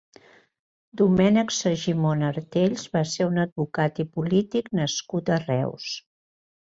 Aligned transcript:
Domènec 1.01 1.51
Segimon 1.57 2.23
Artells 2.29 2.85
va 2.97 3.03
ser 3.11 3.27
un 3.33 3.37
advocat 3.43 4.01
i 4.05 4.07
polític 4.17 4.73
nascut 4.81 5.31
a 5.37 5.39
Reus. 5.45 5.91